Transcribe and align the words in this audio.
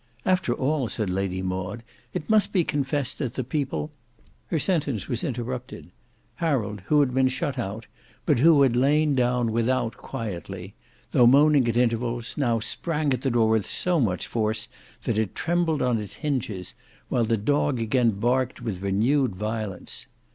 "After 0.25 0.51
all," 0.51 0.87
said 0.87 1.11
Lady 1.11 1.43
Maud, 1.43 1.83
"it 2.11 2.27
must 2.27 2.51
be 2.51 2.63
confessed 2.63 3.19
that 3.19 3.35
the 3.35 3.43
people—" 3.43 3.91
Her 4.47 4.57
sentence 4.57 5.07
was 5.07 5.23
interrupted; 5.23 5.91
Harold 6.37 6.81
who 6.87 7.01
had 7.01 7.13
been 7.13 7.27
shut 7.27 7.59
out 7.59 7.85
but 8.25 8.39
who 8.39 8.63
had 8.63 8.75
laid 8.75 9.15
down 9.15 9.51
without 9.51 9.95
quietly, 9.97 10.73
though 11.11 11.27
moaning 11.27 11.67
at 11.67 11.77
intervals, 11.77 12.35
now 12.35 12.59
sprang 12.59 13.13
at 13.13 13.21
the 13.21 13.29
door 13.29 13.49
with 13.51 13.69
so 13.69 13.99
much 13.99 14.25
force 14.25 14.67
that 15.03 15.19
it 15.19 15.35
trembled 15.35 15.83
on 15.83 15.99
its 15.99 16.15
hinges, 16.15 16.73
while 17.09 17.23
the 17.23 17.37
dog 17.37 17.79
again 17.79 18.09
barked 18.09 18.59
with 18.59 18.81
renewed 18.81 19.35
violence. 19.35 20.07